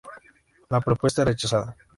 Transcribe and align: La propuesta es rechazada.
La 0.71 0.81
propuesta 0.81 1.21
es 1.21 1.27
rechazada. 1.27 1.77